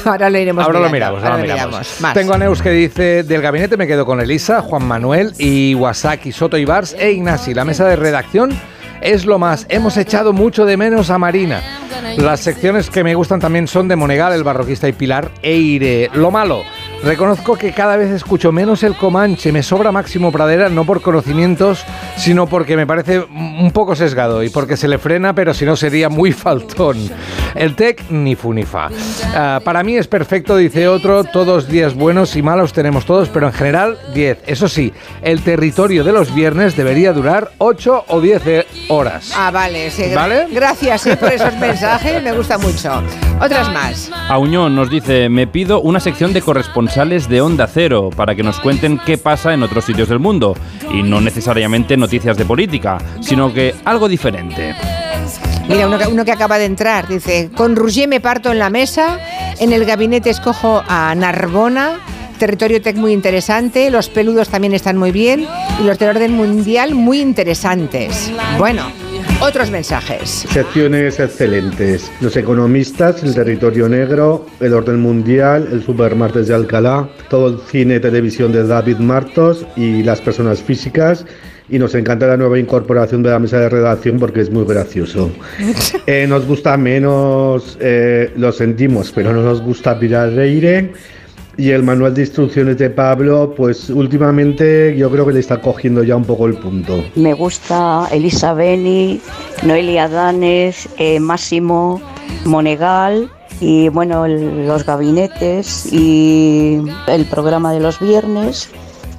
Ahora 0.04 0.30
lo 0.30 0.38
iremos 0.38 0.64
Ahora 0.64 0.78
lo 0.80 0.88
mirando, 0.90 1.16
miramos, 1.16 1.24
ahora 1.24 1.36
lo 1.38 1.42
miramos. 1.54 2.00
Más. 2.00 2.14
Tengo 2.14 2.34
a 2.34 2.38
Neus 2.38 2.62
que 2.62 2.70
dice, 2.70 3.24
del 3.24 3.42
gabinete 3.42 3.76
me 3.76 3.88
quedo 3.88 4.06
con 4.06 4.20
Elisa, 4.20 4.62
Juan 4.62 4.84
Manuel, 4.86 5.32
y 5.36 5.74
Wasaki, 5.74 6.30
Soto 6.30 6.56
Ibars 6.56 6.94
e 6.96 7.10
Ignasi. 7.10 7.54
La 7.54 7.64
mesa 7.64 7.86
de 7.86 7.96
redacción 7.96 8.56
es 9.00 9.24
lo 9.26 9.40
más. 9.40 9.66
Hemos 9.68 9.96
echado 9.96 10.32
mucho 10.32 10.64
de 10.64 10.76
menos 10.76 11.10
a 11.10 11.18
Marina. 11.18 11.60
Las 12.18 12.38
secciones 12.40 12.88
que 12.88 13.02
me 13.02 13.16
gustan 13.16 13.40
también 13.40 13.66
son 13.66 13.88
de 13.88 13.96
Monegal, 13.96 14.32
El 14.32 14.44
Barroquista 14.44 14.86
y 14.86 14.92
Pilar 14.92 15.28
Eire. 15.42 16.08
Lo 16.14 16.30
malo, 16.30 16.62
Reconozco 17.06 17.56
que 17.56 17.72
cada 17.72 17.96
vez 17.96 18.10
escucho 18.10 18.50
menos 18.50 18.82
el 18.82 18.96
Comanche, 18.96 19.52
me 19.52 19.62
sobra 19.62 19.92
Máximo 19.92 20.32
Pradera, 20.32 20.68
no 20.68 20.84
por 20.84 21.02
conocimientos, 21.02 21.84
sino 22.16 22.48
porque 22.48 22.76
me 22.76 22.84
parece 22.84 23.20
un 23.20 23.70
poco 23.70 23.94
sesgado 23.94 24.42
y 24.42 24.50
porque 24.50 24.76
se 24.76 24.88
le 24.88 24.98
frena, 24.98 25.32
pero 25.32 25.54
si 25.54 25.64
no 25.64 25.76
sería 25.76 26.08
muy 26.08 26.32
faltón. 26.32 26.96
El 27.54 27.76
TEC 27.76 28.10
ni 28.10 28.34
fu 28.34 28.52
ni 28.52 28.64
fa. 28.64 28.88
Ah, 29.34 29.60
para 29.64 29.84
mí 29.84 29.96
es 29.96 30.08
perfecto, 30.08 30.56
dice 30.56 30.88
otro, 30.88 31.22
todos 31.22 31.68
días 31.68 31.94
buenos 31.94 32.34
y 32.34 32.42
malos 32.42 32.72
tenemos 32.72 33.06
todos, 33.06 33.28
pero 33.28 33.46
en 33.46 33.52
general 33.52 33.98
10. 34.12 34.40
Eso 34.48 34.68
sí, 34.68 34.92
el 35.22 35.42
territorio 35.42 36.02
de 36.02 36.12
los 36.12 36.34
viernes 36.34 36.76
debería 36.76 37.12
durar 37.12 37.52
8 37.58 38.06
o 38.08 38.20
10 38.20 38.42
horas. 38.88 39.32
Ah, 39.36 39.52
vale, 39.52 39.92
sí. 39.92 40.12
¿Vale? 40.12 40.48
Gracias 40.50 41.06
eh, 41.06 41.16
por 41.16 41.32
esos 41.32 41.54
mensajes, 41.60 42.20
me 42.20 42.32
gusta 42.32 42.58
mucho. 42.58 43.00
Otras 43.40 43.72
más. 43.72 44.10
Auñón 44.28 44.74
nos 44.74 44.90
dice, 44.90 45.28
me 45.28 45.46
pido 45.46 45.80
una 45.80 46.00
sección 46.00 46.32
de 46.32 46.42
corresponsales 46.96 47.28
de 47.28 47.40
Onda 47.42 47.66
Cero 47.66 48.08
para 48.14 48.34
que 48.34 48.42
nos 48.42 48.58
cuenten 48.58 48.98
qué 49.04 49.18
pasa 49.18 49.52
en 49.52 49.62
otros 49.62 49.84
sitios 49.84 50.08
del 50.08 50.18
mundo. 50.18 50.56
Y 50.90 51.02
no 51.02 51.20
necesariamente 51.20 51.94
noticias 51.94 52.38
de 52.38 52.46
política, 52.46 52.96
sino 53.20 53.52
que 53.52 53.74
algo 53.84 54.08
diferente. 54.08 54.74
Mira, 55.68 55.88
uno 55.88 55.98
que, 55.98 56.06
uno 56.06 56.24
que 56.24 56.32
acaba 56.32 56.58
de 56.58 56.64
entrar, 56.64 57.06
dice, 57.06 57.50
con 57.54 57.76
Rouget 57.76 58.08
me 58.08 58.20
parto 58.20 58.50
en 58.50 58.58
la 58.58 58.70
mesa, 58.70 59.20
en 59.58 59.74
el 59.74 59.84
gabinete 59.84 60.30
escojo 60.30 60.82
a 60.88 61.14
Narbona, 61.14 62.00
territorio 62.38 62.80
tech 62.80 62.96
muy 62.96 63.12
interesante, 63.12 63.90
los 63.90 64.08
peludos 64.08 64.48
también 64.48 64.72
están 64.72 64.96
muy 64.96 65.10
bien 65.10 65.46
y 65.80 65.84
los 65.84 65.98
del 65.98 66.10
orden 66.10 66.32
mundial 66.32 66.94
muy 66.94 67.20
interesantes. 67.20 68.32
Bueno, 68.58 68.84
otros 69.40 69.70
mensajes. 69.70 70.46
Secciones 70.50 71.20
excelentes. 71.20 72.10
Los 72.20 72.36
economistas, 72.36 73.22
el 73.22 73.34
territorio 73.34 73.88
negro, 73.88 74.46
el 74.60 74.72
orden 74.72 75.00
mundial, 75.00 75.68
el 75.70 75.82
supermartes 75.82 76.48
de 76.48 76.54
Alcalá, 76.54 77.08
todo 77.28 77.48
el 77.48 77.60
cine 77.60 77.96
y 77.96 78.00
televisión 78.00 78.52
de 78.52 78.66
David 78.66 78.98
Martos 78.98 79.66
y 79.76 80.02
las 80.02 80.20
personas 80.20 80.62
físicas. 80.62 81.26
Y 81.68 81.78
nos 81.78 81.94
encanta 81.96 82.28
la 82.28 82.36
nueva 82.36 82.58
incorporación 82.58 83.24
de 83.24 83.30
la 83.30 83.40
mesa 83.40 83.58
de 83.58 83.68
redacción 83.68 84.18
porque 84.18 84.40
es 84.40 84.50
muy 84.50 84.64
gracioso. 84.64 85.30
Eh, 86.06 86.24
nos 86.28 86.46
gusta 86.46 86.76
menos, 86.76 87.76
eh, 87.80 88.32
lo 88.36 88.52
sentimos, 88.52 89.10
pero 89.12 89.32
no 89.32 89.42
nos 89.42 89.60
gusta 89.60 89.98
Pirareire. 89.98 90.92
Y 91.58 91.70
el 91.70 91.82
manual 91.82 92.14
de 92.14 92.22
instrucciones 92.22 92.76
de 92.76 92.90
Pablo, 92.90 93.54
pues 93.56 93.88
últimamente 93.88 94.94
yo 94.96 95.10
creo 95.10 95.26
que 95.26 95.32
le 95.32 95.40
está 95.40 95.60
cogiendo 95.60 96.02
ya 96.02 96.16
un 96.16 96.24
poco 96.24 96.46
el 96.46 96.54
punto. 96.58 97.02
Me 97.14 97.32
gusta 97.32 98.06
Elisa 98.12 98.52
Beni, 98.52 99.20
Noelia 99.62 100.08
Danes, 100.08 100.88
eh, 100.98 101.18
Máximo 101.18 102.00
Monegal 102.44 103.30
y 103.60 103.88
bueno, 103.88 104.28
los 104.28 104.84
gabinetes 104.84 105.90
y 105.90 106.82
el 107.06 107.24
programa 107.24 107.72
de 107.72 107.80
los 107.80 107.98
viernes 108.00 108.68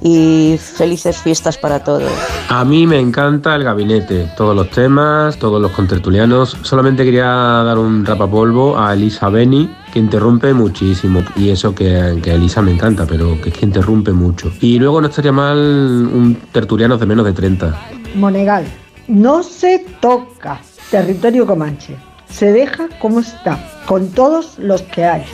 y 0.00 0.58
felices 0.58 1.18
fiestas 1.18 1.58
para 1.58 1.82
todos. 1.82 2.10
A 2.48 2.64
mí 2.64 2.86
me 2.86 2.98
encanta 2.98 3.54
el 3.54 3.64
gabinete, 3.64 4.30
todos 4.36 4.54
los 4.54 4.70
temas, 4.70 5.38
todos 5.38 5.60
los 5.60 5.72
contertulianos. 5.72 6.56
Solamente 6.62 7.04
quería 7.04 7.26
dar 7.26 7.78
un 7.78 8.04
rapapolvo 8.04 8.78
a 8.78 8.94
Elisa 8.94 9.28
Beni, 9.28 9.70
que 9.92 9.98
interrumpe 9.98 10.52
muchísimo. 10.54 11.22
Y 11.36 11.50
eso 11.50 11.74
que, 11.74 12.18
que 12.22 12.30
a 12.30 12.34
Elisa 12.34 12.62
me 12.62 12.72
encanta, 12.72 13.06
pero 13.06 13.40
que 13.40 13.50
es 13.50 13.54
que 13.56 13.66
interrumpe 13.66 14.12
mucho. 14.12 14.52
Y 14.60 14.78
luego 14.78 15.00
no 15.00 15.08
estaría 15.08 15.32
mal 15.32 15.58
un 15.58 16.36
tertuliano 16.52 16.96
de 16.96 17.06
menos 17.06 17.24
de 17.24 17.32
30. 17.32 17.74
Monegal, 18.14 18.64
no 19.08 19.42
se 19.42 19.84
toca 20.00 20.60
territorio 20.90 21.46
comanche, 21.46 21.96
se 22.30 22.52
deja 22.52 22.88
como 23.00 23.20
está, 23.20 23.58
con 23.86 24.08
todos 24.08 24.58
los 24.58 24.82
que 24.82 25.04
hay. 25.04 25.24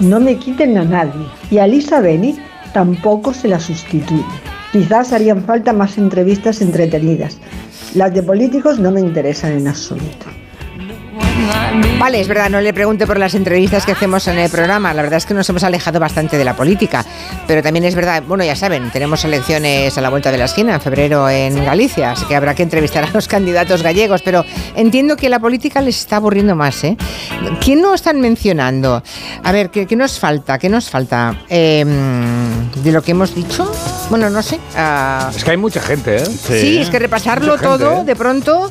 No 0.00 0.18
me 0.18 0.36
quiten 0.38 0.76
a 0.76 0.84
nadie. 0.84 1.26
Y 1.50 1.58
a 1.58 1.66
Lisa 1.66 2.00
Beni 2.00 2.36
tampoco 2.74 3.32
se 3.32 3.48
la 3.48 3.58
sustituye. 3.58 4.24
Quizás 4.72 5.12
harían 5.12 5.42
falta 5.44 5.72
más 5.72 5.96
entrevistas 5.96 6.60
entretenidas. 6.60 7.38
Las 7.94 8.12
de 8.12 8.22
políticos 8.22 8.78
no 8.78 8.90
me 8.90 9.00
interesan 9.00 9.52
en 9.52 9.68
absoluto. 9.68 10.26
Vale, 11.98 12.20
es 12.20 12.28
verdad, 12.28 12.50
no 12.50 12.60
le 12.60 12.72
pregunte 12.72 13.06
por 13.06 13.18
las 13.18 13.34
entrevistas 13.34 13.84
que 13.86 13.92
hacemos 13.92 14.26
en 14.28 14.38
el 14.38 14.50
programa. 14.50 14.92
La 14.94 15.02
verdad 15.02 15.18
es 15.18 15.26
que 15.26 15.34
nos 15.34 15.48
hemos 15.48 15.62
alejado 15.64 16.00
bastante 16.00 16.36
de 16.38 16.44
la 16.44 16.54
política. 16.54 17.04
Pero 17.46 17.62
también 17.62 17.84
es 17.84 17.94
verdad, 17.94 18.22
bueno, 18.26 18.44
ya 18.44 18.56
saben, 18.56 18.90
tenemos 18.90 19.24
elecciones 19.24 19.96
a 19.96 20.00
la 20.00 20.10
vuelta 20.10 20.30
de 20.30 20.38
la 20.38 20.44
esquina 20.46 20.74
en 20.74 20.80
febrero 20.80 21.28
en 21.28 21.64
Galicia, 21.64 22.12
así 22.12 22.24
que 22.26 22.36
habrá 22.36 22.54
que 22.54 22.62
entrevistar 22.62 23.04
a 23.04 23.10
los 23.12 23.28
candidatos 23.28 23.82
gallegos. 23.82 24.22
Pero 24.22 24.44
entiendo 24.76 25.16
que 25.16 25.28
la 25.28 25.38
política 25.40 25.80
les 25.80 25.98
está 25.98 26.16
aburriendo 26.16 26.54
más, 26.54 26.82
¿eh? 26.84 26.96
¿Quién 27.60 27.80
no 27.82 27.94
están 27.94 28.20
mencionando? 28.20 29.02
A 29.42 29.52
ver, 29.52 29.70
¿qué, 29.70 29.86
qué 29.86 29.96
nos 29.96 30.18
falta? 30.18 30.58
¿Qué 30.58 30.68
nos 30.68 30.90
falta? 30.90 31.36
Eh, 31.48 31.84
¿De 32.82 32.92
lo 32.92 33.02
que 33.02 33.12
hemos 33.12 33.34
dicho? 33.34 33.70
Bueno, 34.10 34.30
no 34.30 34.42
sé. 34.42 34.58
ah, 34.76 35.30
Es 35.34 35.44
que 35.44 35.50
hay 35.52 35.56
mucha 35.56 35.80
gente, 35.80 36.16
¿eh? 36.16 36.26
Sí, 36.26 36.78
es 36.78 36.90
que 36.90 36.98
repasarlo 36.98 37.52
gente, 37.52 37.64
todo, 37.66 38.00
¿eh? 38.02 38.04
de 38.04 38.16
pronto. 38.16 38.70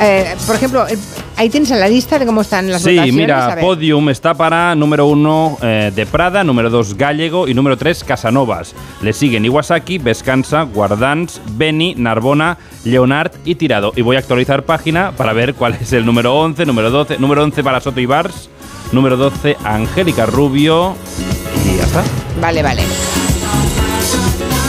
eh, 0.00 0.34
por 0.46 0.56
ejemplo, 0.56 0.86
eh, 0.88 0.96
ahí 1.42 1.50
tienes 1.50 1.70
la 1.70 1.88
lista 1.88 2.18
de 2.18 2.24
cómo 2.26 2.40
están 2.42 2.70
las 2.70 2.82
Sí, 2.82 2.90
votaciones. 2.90 3.14
mira, 3.14 3.46
a 3.46 3.54
ver. 3.56 3.64
Podium 3.64 4.08
está 4.10 4.32
para 4.34 4.74
número 4.76 5.06
uno 5.06 5.58
eh, 5.60 5.90
de 5.94 6.06
Prada, 6.06 6.44
número 6.44 6.70
dos 6.70 6.96
Gallego 6.96 7.48
y 7.48 7.54
número 7.54 7.76
tres 7.76 8.04
Casanovas. 8.04 8.74
Le 9.02 9.12
siguen 9.12 9.44
Iwasaki, 9.44 9.98
Vescansa, 9.98 10.62
Guardans, 10.62 11.40
Beni, 11.56 11.94
Narbona, 11.96 12.58
Leonard 12.84 13.32
y 13.44 13.56
Tirado. 13.56 13.92
Y 13.96 14.02
voy 14.02 14.16
a 14.16 14.20
actualizar 14.20 14.62
página 14.64 15.12
para 15.16 15.32
ver 15.32 15.54
cuál 15.54 15.74
es 15.80 15.92
el 15.92 16.06
número 16.06 16.34
11, 16.34 16.64
número 16.64 16.90
12, 16.90 17.18
número 17.18 17.42
11 17.42 17.64
para 17.64 17.80
Soto 17.80 17.98
y 18.00 18.06
Bars, 18.06 18.48
número 18.92 19.16
12 19.16 19.56
Angélica 19.64 20.26
Rubio 20.26 20.94
y 21.66 21.76
ya 21.76 21.82
está. 21.84 22.04
Vale, 22.40 22.62
vale. 22.62 22.82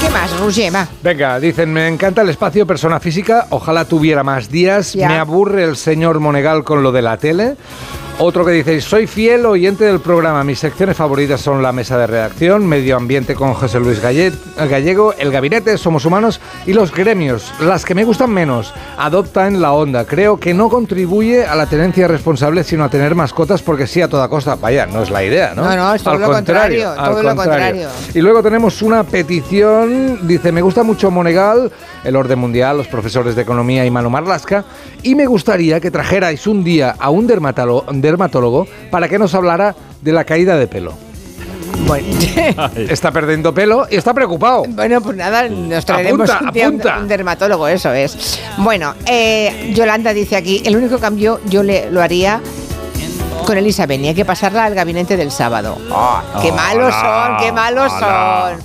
¿Qué 0.03 0.09
más, 0.09 0.37
Roger? 0.37 0.75
Va. 0.75 0.85
Venga, 1.01 1.39
dicen, 1.39 1.71
me 1.71 1.87
encanta 1.87 2.23
el 2.23 2.29
espacio 2.29 2.67
persona 2.67 2.99
física, 2.99 3.47
ojalá 3.51 3.85
tuviera 3.85 4.21
más 4.21 4.49
días, 4.49 4.91
Ya. 4.93 5.07
me 5.07 5.17
aburre 5.17 5.63
el 5.63 5.77
señor 5.77 6.19
Monegal 6.19 6.65
con 6.65 6.83
lo 6.83 6.91
de 6.91 7.01
la 7.01 7.15
tele. 7.15 7.55
Otro 8.19 8.45
que 8.45 8.51
dice, 8.51 8.79
soy 8.79 9.07
fiel 9.07 9.45
oyente 9.45 9.83
del 9.85 9.99
programa, 9.99 10.43
mis 10.43 10.59
secciones 10.59 10.95
favoritas 10.95 11.41
son 11.41 11.63
la 11.63 11.71
mesa 11.73 11.97
de 11.97 12.05
redacción, 12.07 12.65
medio 12.65 12.95
ambiente 12.95 13.33
con 13.33 13.53
José 13.55 13.79
Luis 13.79 14.01
Galle- 14.01 14.31
Gallego, 14.55 15.13
el 15.17 15.31
gabinete, 15.31 15.77
somos 15.79 16.05
humanos 16.05 16.39
y 16.67 16.73
los 16.73 16.93
gremios, 16.93 17.51
las 17.59 17.83
que 17.83 17.95
me 17.95 18.03
gustan 18.05 18.29
menos, 18.29 18.71
adopta 18.97 19.47
en 19.47 19.61
la 19.61 19.73
onda, 19.73 20.05
creo 20.05 20.39
que 20.39 20.53
no 20.53 20.69
contribuye 20.69 21.43
a 21.45 21.55
la 21.55 21.65
tenencia 21.65 22.07
responsable 22.07 22.63
sino 22.63 22.83
a 22.83 22.89
tener 22.89 23.15
mascotas 23.15 23.63
porque 23.63 23.87
sí 23.87 23.99
a 24.01 24.07
toda 24.07 24.29
costa, 24.29 24.55
vaya, 24.55 24.85
no 24.85 25.01
es 25.01 25.09
la 25.09 25.23
idea, 25.23 25.53
¿no? 25.55 25.63
No, 25.65 25.75
no, 25.75 25.93
es 25.95 26.03
todo 26.03 26.13
Al 26.13 26.21
lo 26.21 26.31
contrario, 26.31 26.89
al 26.91 27.09
todo 27.11 27.23
lo 27.23 27.35
contrario. 27.35 27.89
y 28.13 28.21
luego 28.21 28.43
tenemos 28.43 28.81
una 28.83 29.03
petición, 29.03 30.25
dice, 30.27 30.51
me 30.51 30.61
gusta 30.61 30.83
mucho 30.83 31.09
Monegal, 31.09 31.71
el 32.03 32.15
orden 32.15 32.37
mundial, 32.39 32.77
los 32.77 32.87
profesores 32.87 33.35
de 33.35 33.41
economía 33.41 33.85
y 33.85 33.91
Manu 33.91 34.09
Marlasca, 34.11 34.63
y 35.01 35.15
me 35.15 35.25
gustaría 35.25 35.79
que 35.81 35.89
trajerais 35.91 36.45
un 36.47 36.63
día 36.63 36.95
a 36.99 37.09
un 37.09 37.25
dermatólogo, 37.27 37.85
dermatólogo 38.03 38.67
para 38.91 39.09
que 39.09 39.17
nos 39.17 39.33
hablara 39.33 39.75
de 40.01 40.11
la 40.13 40.23
caída 40.23 40.55
de 40.57 40.67
pelo. 40.67 40.93
Bueno, 41.87 42.05
Está 42.75 43.11
perdiendo 43.11 43.53
pelo 43.53 43.87
y 43.89 43.95
está 43.95 44.13
preocupado. 44.13 44.63
bueno, 44.69 45.01
pues 45.01 45.17
nada, 45.17 45.49
nos 45.49 45.83
traeremos 45.85 46.29
Apunta, 46.29 46.45
un, 46.47 46.53
día 46.53 46.67
un- 46.69 46.73
apunta. 46.75 46.97
un 46.99 47.07
dermatólogo, 47.07 47.67
eso 47.67 47.91
es. 47.91 48.39
Bueno, 48.57 48.93
eh, 49.07 49.71
Yolanda 49.75 50.13
dice 50.13 50.35
aquí, 50.35 50.61
el 50.65 50.75
único 50.77 50.99
cambio 50.99 51.39
yo 51.45 51.63
le, 51.63 51.89
lo 51.91 52.01
haría 52.01 52.39
con 53.45 53.57
Elisa 53.57 53.85
Beni, 53.85 54.09
hay 54.09 54.13
que 54.15 54.23
pasarla 54.23 54.63
al 54.65 54.75
gabinete 54.75 55.17
del 55.17 55.31
sábado. 55.31 55.77
¡Ah, 55.91 56.23
¡Qué 56.41 56.51
malos 56.53 56.93
son, 56.93 57.37
qué 57.39 57.51
malos 57.51 57.91
hola. 57.91 58.55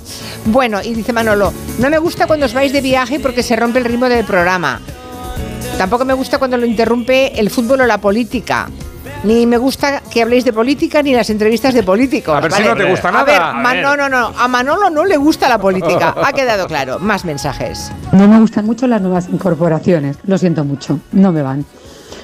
son! 0.45 0.53
Bueno, 0.53 0.79
y 0.81 0.93
dice 0.93 1.11
Manolo, 1.11 1.51
no 1.79 1.89
me 1.89 1.97
gusta 1.97 2.27
cuando 2.27 2.45
os 2.45 2.53
vais 2.53 2.71
de 2.71 2.79
viaje 2.79 3.19
porque 3.19 3.43
se 3.43 3.55
rompe 3.57 3.79
el 3.79 3.85
ritmo 3.85 4.07
del 4.07 4.23
programa. 4.23 4.79
Tampoco 5.77 6.05
me 6.05 6.13
gusta 6.13 6.37
cuando 6.37 6.55
lo 6.57 6.65
interrumpe 6.65 7.37
el 7.39 7.49
fútbol 7.49 7.81
o 7.81 7.85
la 7.85 7.97
política. 7.97 8.69
Ni 9.23 9.45
me 9.45 9.57
gusta 9.57 10.01
que 10.09 10.21
habléis 10.21 10.45
de 10.45 10.53
política 10.53 11.01
ni 11.03 11.13
las 11.13 11.29
entrevistas 11.29 11.73
de 11.73 11.83
políticos. 11.83 12.33
A 12.37 12.39
ver 12.39 12.51
si 12.53 12.63
no 12.63 12.73
te 12.75 12.85
gusta 12.85 13.09
A 13.09 13.11
nada. 13.11 13.25
ver, 13.25 13.41
A 13.41 13.73
ver. 13.73 13.83
no, 13.83 13.97
no, 13.97 14.07
no. 14.07 14.31
A 14.37 14.47
Manolo 14.47 14.89
no 14.89 15.03
le 15.03 15.17
gusta 15.17 15.49
la 15.49 15.57
política. 15.59 16.15
Ha 16.23 16.31
quedado 16.31 16.67
claro. 16.67 16.99
Más 16.99 17.25
mensajes. 17.25 17.91
No 18.13 18.27
me 18.29 18.39
gustan 18.39 18.65
mucho 18.65 18.87
las 18.87 19.01
nuevas 19.01 19.27
incorporaciones, 19.27 20.17
lo 20.25 20.37
siento 20.37 20.63
mucho, 20.63 20.99
no 21.11 21.33
me 21.33 21.41
van. 21.41 21.65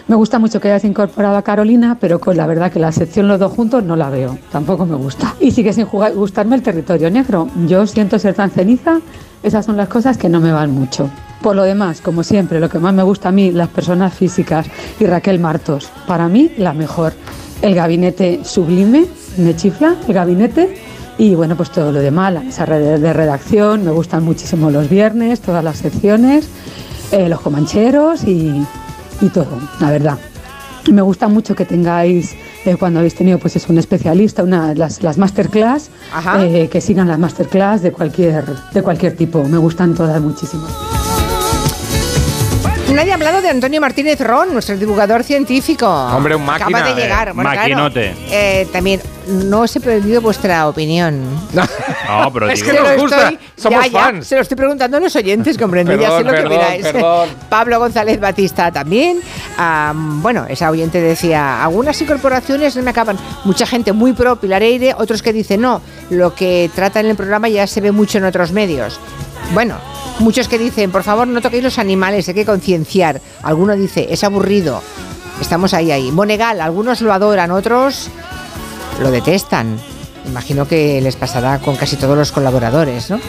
Me 0.07 0.15
gusta 0.15 0.39
mucho 0.39 0.61
que 0.61 0.69
hayas 0.69 0.85
incorporado 0.85 1.35
a 1.35 1.41
Carolina, 1.41 1.97
pero 1.99 2.19
con 2.19 2.37
la 2.37 2.45
verdad 2.47 2.71
que 2.71 2.79
la 2.79 2.91
sección 2.91 3.27
los 3.27 3.39
dos 3.39 3.51
juntos 3.51 3.83
no 3.83 3.95
la 3.95 4.09
veo, 4.09 4.37
tampoco 4.51 4.85
me 4.85 4.95
gusta. 4.95 5.33
Y 5.39 5.51
sigue 5.51 5.73
sin 5.73 5.85
jugar- 5.87 6.13
gustarme 6.13 6.55
el 6.55 6.61
territorio 6.61 7.09
negro. 7.09 7.49
Yo 7.67 7.85
siento 7.87 8.19
ser 8.19 8.35
tan 8.35 8.51
ceniza, 8.51 8.99
esas 9.45 9.65
son 9.65 9.77
las 9.77 9.87
cosas 9.87 10.17
que 10.17 10.27
no 10.27 10.41
me 10.41 10.51
van 10.51 10.71
mucho. 10.71 11.09
Por 11.41 11.55
lo 11.55 11.63
demás, 11.63 12.01
como 12.01 12.23
siempre, 12.23 12.59
lo 12.59 12.69
que 12.69 12.79
más 12.79 12.93
me 12.93 13.03
gusta 13.03 13.29
a 13.29 13.31
mí, 13.31 13.51
las 13.51 13.69
personas 13.69 14.13
físicas 14.13 14.65
y 14.99 15.05
Raquel 15.05 15.39
Martos, 15.39 15.89
para 16.07 16.27
mí 16.27 16.51
la 16.57 16.73
mejor. 16.73 17.13
El 17.61 17.75
gabinete 17.75 18.41
sublime, 18.43 19.05
me 19.37 19.55
chifla 19.55 19.95
el 20.07 20.13
gabinete 20.13 20.75
y 21.17 21.35
bueno, 21.35 21.55
pues 21.55 21.71
todo 21.71 21.91
lo 21.91 21.99
demás, 21.99 22.33
la 22.33 22.41
mesa 22.41 22.65
re- 22.65 22.99
de 22.99 23.13
redacción, 23.13 23.85
me 23.85 23.91
gustan 23.91 24.23
muchísimo 24.23 24.71
los 24.71 24.89
viernes, 24.89 25.39
todas 25.39 25.63
las 25.63 25.77
secciones, 25.77 26.49
eh, 27.11 27.29
los 27.29 27.39
comancheros 27.41 28.23
y, 28.23 28.65
y 29.21 29.29
todo, 29.29 29.57
la 29.79 29.91
verdad. 29.91 30.17
Me 30.91 31.01
gusta 31.01 31.27
mucho 31.27 31.55
que 31.55 31.65
tengáis 31.65 32.35
eh, 32.65 32.77
cuando 32.77 33.00
habéis 33.00 33.15
tenido 33.15 33.39
pues 33.39 33.55
es 33.55 33.69
un 33.69 33.77
especialista, 33.77 34.43
una, 34.43 34.74
las, 34.74 35.03
las 35.03 35.17
masterclass, 35.17 35.89
eh, 36.39 36.67
que 36.72 36.81
sigan 36.81 37.07
las 37.07 37.19
masterclass 37.19 37.81
de 37.81 37.91
cualquier, 37.91 38.45
de 38.74 38.81
cualquier 38.81 39.15
tipo. 39.15 39.43
Me 39.43 39.57
gustan 39.57 39.93
todas 39.93 40.22
muchísimo. 40.22 40.65
Nadie 42.95 43.11
ha 43.11 43.15
hablado 43.15 43.41
de 43.41 43.49
Antonio 43.49 43.81
Martínez 43.81 44.19
Ron, 44.21 44.53
nuestro 44.53 44.77
divulgador 44.77 45.23
científico. 45.23 45.87
Hombre, 45.87 46.35
un 46.35 46.45
máquina, 46.45 46.77
Acaba 46.79 46.93
de 46.95 47.01
eh, 47.01 47.03
llegar. 47.03 47.33
Bueno, 47.33 47.49
claro, 47.51 47.61
maquinote. 47.75 48.15
eh, 48.31 48.67
también, 48.71 49.01
no 49.27 49.61
os 49.61 49.75
he 49.75 49.79
pedido 49.81 50.21
vuestra 50.21 50.67
opinión. 50.67 51.21
No, 52.07 52.31
pero 52.31 52.47
Es 52.51 52.61
que 52.61 52.71
nos 52.71 52.87
lo 52.87 52.97
gusta, 53.01 53.29
estoy- 53.29 53.39
somos 53.57 53.83
ya, 53.85 53.91
ya, 53.91 53.99
fans. 53.99 54.27
se 54.27 54.35
lo 54.35 54.41
estoy 54.43 54.55
preguntando 54.55 54.97
a 54.97 54.99
los 54.99 55.15
oyentes, 55.15 55.57
comprendo. 55.57 55.91
ya 55.95 55.97
sé 55.97 56.23
Perdón, 56.23 56.23
lo 56.25 56.31
que 56.31 56.37
perdón, 56.37 56.51
miráis. 56.59 56.83
perdón. 56.85 57.29
Pablo 57.49 57.79
González 57.79 58.19
Batista 58.19 58.71
también. 58.71 59.19
Am, 59.57 60.21
bueno, 60.21 60.45
esa 60.47 60.69
oyente 60.69 61.01
decía, 61.01 61.63
algunas 61.63 61.99
incorporaciones 61.99 62.75
no 62.75 62.83
me 62.83 62.91
acaban. 62.91 63.17
Mucha 63.43 63.65
gente 63.65 63.91
muy 63.91 64.13
pro 64.13 64.35
Pilar 64.35 64.61
Eire, 64.61 64.93
otros 64.95 65.23
que 65.23 65.33
dicen 65.33 65.61
no, 65.61 65.81
lo 66.11 66.35
que 66.35 66.69
trata 66.75 66.99
en 66.99 67.07
el 67.07 67.15
programa 67.15 67.49
ya 67.49 67.65
se 67.65 67.81
ve 67.81 67.91
mucho 67.91 68.19
en 68.19 68.25
otros 68.25 68.51
medios. 68.51 68.99
Bueno, 69.53 69.75
muchos 70.19 70.48
que 70.48 70.57
dicen, 70.57 70.91
por 70.91 71.03
favor, 71.03 71.27
no 71.27 71.41
toquéis 71.41 71.63
los 71.63 71.79
animales, 71.79 72.27
hay 72.27 72.34
que 72.34 72.45
concienciar. 72.45 73.22
Alguno 73.43 73.75
dice, 73.75 74.07
es 74.10 74.24
aburrido. 74.24 74.81
Estamos 75.41 75.74
ahí, 75.74 75.91
ahí. 75.91 76.12
Monegal, 76.12 76.62
algunos 76.62 77.01
lo 77.01 77.13
adoran, 77.13 77.51
otros 77.51 78.10
lo 79.01 79.12
detestan. 79.12 79.77
Imagino 80.25 80.67
que 80.67 81.01
les 81.01 81.15
pasará 81.15 81.60
con 81.60 81.75
casi 81.75 81.98
todos 81.98 82.17
los 82.17 82.31
colaboradores, 82.31 83.10
¿no? 83.10 83.19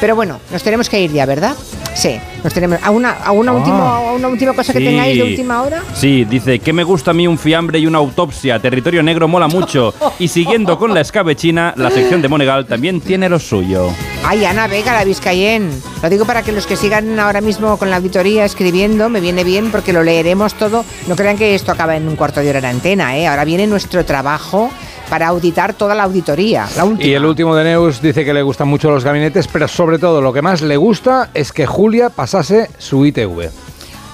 Pero 0.00 0.16
bueno, 0.16 0.40
nos 0.50 0.62
tenemos 0.62 0.88
que 0.88 1.00
ir 1.00 1.12
ya, 1.12 1.24
¿verdad? 1.24 1.54
Sí, 1.94 2.18
nos 2.42 2.52
tenemos. 2.54 2.78
¿A 2.82 2.90
una, 2.90 3.10
a 3.10 3.32
una, 3.32 3.52
Ah. 3.52 3.54
última, 3.54 3.96
a 3.96 4.12
una 4.12 4.28
última 4.28 4.52
cosa 4.54 4.72
que 4.72 4.78
Sí. 4.78 4.84
tengáis 4.84 5.16
de 5.16 5.22
última 5.24 5.62
hora? 5.62 5.82
Sí, 5.94 6.24
dice 6.24 6.58
que 6.58 6.72
me 6.72 6.84
gusta 6.84 7.10
a 7.10 7.14
mí 7.14 7.26
un 7.26 7.38
fiambre 7.38 7.78
y 7.78 7.86
una 7.86 7.98
autopsia. 7.98 8.58
Territorio 8.58 9.02
negro 9.02 9.28
mola 9.28 9.46
mucho. 9.48 9.94
Y 10.18 10.28
siguiendo 10.28 10.78
con 10.78 10.94
la 10.94 11.00
escabechina, 11.02 11.74
la 11.76 11.90
sección 11.90 12.22
de 12.22 12.28
Monegal 12.28 12.66
también 12.66 13.00
tiene 13.00 13.28
lo 13.28 13.38
suyo. 13.38 13.88
Ay, 14.24 14.44
Ana 14.44 14.66
Vega, 14.68 14.92
la 14.94 15.04
Vizcayen. 15.04 15.70
Lo 16.02 16.08
digo 16.08 16.24
para 16.24 16.42
que 16.42 16.52
los 16.52 16.66
que 16.66 16.76
sigan 16.76 17.18
ahora 17.20 17.40
mismo 17.40 17.76
con 17.76 17.90
la 17.90 17.96
auditoría 17.96 18.44
escribiendo, 18.44 19.08
me 19.08 19.20
viene 19.20 19.44
bien 19.44 19.70
porque 19.70 19.92
lo 19.92 20.02
leeremos 20.02 20.54
todo. 20.54 20.84
No 21.08 21.16
crean 21.16 21.36
que 21.36 21.54
esto 21.54 21.72
acaba 21.72 21.96
en 21.96 22.08
un 22.08 22.16
cuarto 22.16 22.40
de 22.40 22.48
hora 22.50 22.58
en 22.60 22.64
antena, 22.66 23.16
¿eh? 23.18 23.26
Ahora 23.26 23.44
viene 23.44 23.66
nuestro 23.66 24.04
trabajo 24.04 24.70
para 25.12 25.28
auditar 25.28 25.74
toda 25.74 25.94
la 25.94 26.04
auditoría. 26.04 26.66
La 26.74 26.86
última. 26.86 27.06
Y 27.06 27.12
el 27.12 27.26
último 27.26 27.54
de 27.54 27.64
Neus 27.64 28.00
dice 28.00 28.24
que 28.24 28.32
le 28.32 28.40
gustan 28.40 28.66
mucho 28.66 28.90
los 28.90 29.04
gabinetes, 29.04 29.46
pero 29.46 29.68
sobre 29.68 29.98
todo 29.98 30.22
lo 30.22 30.32
que 30.32 30.40
más 30.40 30.62
le 30.62 30.78
gusta 30.78 31.28
es 31.34 31.52
que 31.52 31.66
Julia 31.66 32.08
pasase 32.08 32.70
su 32.78 33.04
ITV. 33.04 33.50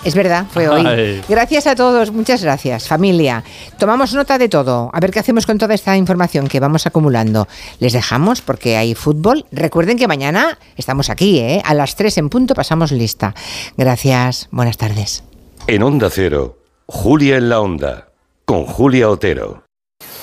Es 0.02 0.16
verdad, 0.16 0.46
fue 0.50 0.68
hoy. 0.68 0.84
Ay. 0.84 1.22
Gracias 1.28 1.68
a 1.68 1.76
todos, 1.76 2.10
muchas 2.10 2.42
gracias, 2.42 2.88
familia. 2.88 3.44
Tomamos 3.78 4.12
nota 4.12 4.38
de 4.38 4.48
todo, 4.48 4.90
a 4.92 4.98
ver 4.98 5.12
qué 5.12 5.20
hacemos 5.20 5.46
con 5.46 5.56
toda 5.56 5.72
esta 5.72 5.96
información 5.96 6.48
que 6.48 6.58
vamos 6.58 6.84
acumulando. 6.84 7.46
Les 7.78 7.92
dejamos 7.92 8.40
porque 8.40 8.76
hay 8.76 8.96
fútbol. 8.96 9.46
Recuerden 9.52 9.98
que 9.98 10.08
mañana 10.08 10.58
estamos 10.76 11.10
aquí, 11.10 11.38
¿eh? 11.38 11.62
A 11.64 11.74
las 11.74 11.94
3 11.94 12.18
en 12.18 12.28
punto 12.28 12.54
pasamos 12.56 12.90
lista. 12.90 13.36
Gracias, 13.76 14.48
buenas 14.50 14.78
tardes. 14.78 15.22
En 15.68 15.84
Onda 15.84 16.10
Cero, 16.10 16.58
Julia 16.86 17.36
en 17.36 17.50
la 17.50 17.60
Onda, 17.60 18.08
con 18.44 18.64
Julia 18.64 19.08
Otero. 19.08 19.67